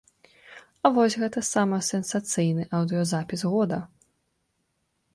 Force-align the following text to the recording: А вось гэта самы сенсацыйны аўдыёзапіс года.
А 0.87 0.91
вось 0.95 1.17
гэта 1.25 1.43
самы 1.51 1.77
сенсацыйны 1.91 2.67
аўдыёзапіс 2.81 3.41
года. 3.53 3.83